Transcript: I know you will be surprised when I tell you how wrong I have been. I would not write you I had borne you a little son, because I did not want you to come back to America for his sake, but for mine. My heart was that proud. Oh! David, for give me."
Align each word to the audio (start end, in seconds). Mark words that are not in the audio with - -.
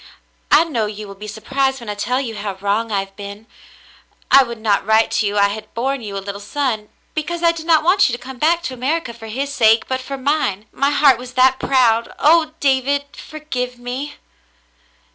I 0.49 0.63
know 0.63 0.87
you 0.87 1.07
will 1.07 1.13
be 1.13 1.27
surprised 1.27 1.79
when 1.79 1.87
I 1.87 1.93
tell 1.93 2.19
you 2.19 2.35
how 2.35 2.55
wrong 2.55 2.91
I 2.91 3.01
have 3.01 3.15
been. 3.15 3.45
I 4.31 4.41
would 4.41 4.57
not 4.59 4.83
write 4.83 5.21
you 5.21 5.37
I 5.37 5.49
had 5.49 5.71
borne 5.75 6.01
you 6.01 6.17
a 6.17 6.17
little 6.17 6.41
son, 6.41 6.89
because 7.13 7.43
I 7.43 7.51
did 7.51 7.67
not 7.67 7.83
want 7.83 8.09
you 8.09 8.13
to 8.13 8.17
come 8.17 8.39
back 8.39 8.63
to 8.63 8.73
America 8.73 9.13
for 9.13 9.27
his 9.27 9.53
sake, 9.53 9.87
but 9.87 10.01
for 10.01 10.17
mine. 10.17 10.65
My 10.71 10.89
heart 10.89 11.19
was 11.19 11.33
that 11.33 11.59
proud. 11.59 12.11
Oh! 12.17 12.53
David, 12.59 13.15
for 13.15 13.37
give 13.37 13.77
me." 13.77 14.15